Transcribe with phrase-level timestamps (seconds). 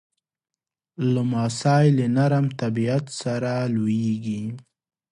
[1.13, 4.41] لمسی له نرم طبیعت سره لویېږي.